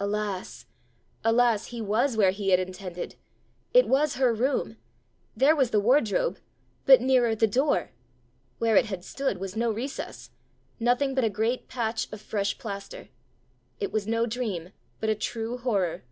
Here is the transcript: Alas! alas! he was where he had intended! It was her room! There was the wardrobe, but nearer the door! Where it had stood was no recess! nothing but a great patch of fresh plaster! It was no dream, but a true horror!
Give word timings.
Alas! 0.00 0.66
alas! 1.22 1.66
he 1.66 1.80
was 1.80 2.16
where 2.16 2.32
he 2.32 2.48
had 2.48 2.58
intended! 2.58 3.14
It 3.72 3.86
was 3.86 4.16
her 4.16 4.34
room! 4.34 4.78
There 5.36 5.54
was 5.54 5.70
the 5.70 5.78
wardrobe, 5.78 6.40
but 6.86 7.00
nearer 7.00 7.36
the 7.36 7.46
door! 7.46 7.92
Where 8.58 8.74
it 8.76 8.86
had 8.86 9.04
stood 9.04 9.38
was 9.38 9.54
no 9.54 9.70
recess! 9.70 10.30
nothing 10.80 11.14
but 11.14 11.22
a 11.22 11.30
great 11.30 11.68
patch 11.68 12.08
of 12.12 12.20
fresh 12.20 12.58
plaster! 12.58 13.10
It 13.78 13.92
was 13.92 14.08
no 14.08 14.26
dream, 14.26 14.70
but 14.98 15.08
a 15.08 15.14
true 15.14 15.56
horror! 15.58 16.02